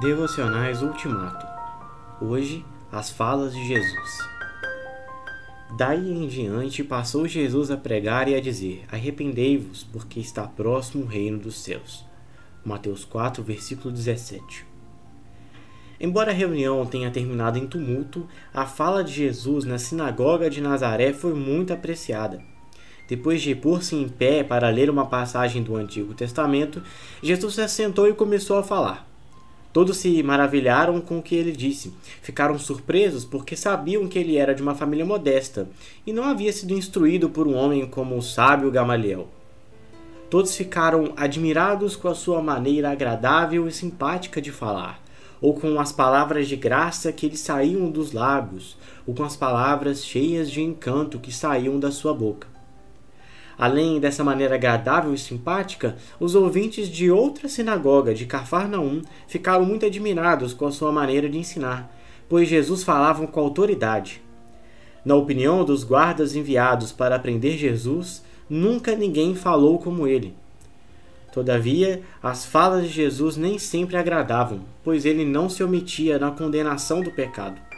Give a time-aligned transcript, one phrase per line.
[0.00, 1.46] Devocionais Ultimato.
[2.22, 4.18] Hoje, as falas de Jesus.
[5.76, 11.06] Daí em diante passou Jesus a pregar e a dizer: Arrependei-vos, porque está próximo o
[11.06, 12.02] reino dos céus.
[12.64, 14.64] Mateus 4, versículo 17.
[16.00, 21.12] Embora a reunião tenha terminado em tumulto, a fala de Jesus na sinagoga de Nazaré
[21.12, 22.42] foi muito apreciada.
[23.06, 26.82] Depois de pôr-se em pé para ler uma passagem do Antigo Testamento,
[27.22, 29.09] Jesus se assentou e começou a falar.
[29.72, 31.94] Todos se maravilharam com o que ele disse.
[32.22, 35.68] Ficaram surpresos porque sabiam que ele era de uma família modesta
[36.04, 39.28] e não havia sido instruído por um homem como o sábio Gamaliel.
[40.28, 45.02] Todos ficaram admirados com a sua maneira agradável e simpática de falar,
[45.40, 50.04] ou com as palavras de graça que lhe saíam dos lábios, ou com as palavras
[50.04, 52.46] cheias de encanto que saíam da sua boca.
[53.60, 59.84] Além dessa maneira agradável e simpática, os ouvintes de outra sinagoga de Cafarnaum ficaram muito
[59.84, 61.94] admirados com a sua maneira de ensinar,
[62.26, 64.22] pois Jesus falava com autoridade.
[65.04, 70.34] Na opinião dos guardas enviados para prender Jesus, nunca ninguém falou como ele.
[71.30, 77.02] Todavia, as falas de Jesus nem sempre agradavam, pois ele não se omitia na condenação
[77.02, 77.69] do pecado.